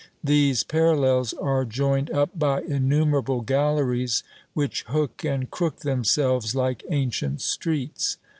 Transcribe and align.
These 0.23 0.63
parallels 0.63 1.31
are 1.33 1.63
joined 1.63 2.09
up 2.09 2.31
by 2.33 2.61
innumerable 2.63 3.41
galleries 3.41 4.23
which 4.55 4.81
hook 4.87 5.23
and 5.23 5.47
crook 5.51 5.81
themselves 5.81 6.55
like 6.55 6.83
ancient 6.89 7.41
streets. 7.41 8.17